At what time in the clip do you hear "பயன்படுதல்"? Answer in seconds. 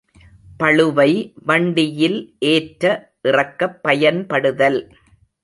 3.83-4.81